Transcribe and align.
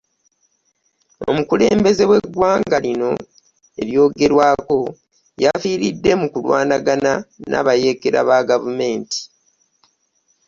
Omukulembeze 1.29 2.03
w'eggwanga 2.09 2.77
lino 2.85 3.11
eryogerwako 3.81 4.79
yafiiridde 5.43 6.11
mu 6.21 6.27
kulwanagana 6.33 7.13
n'abayeekera 7.49 8.19
ba 8.27 8.37
gavumenti. 8.49 9.19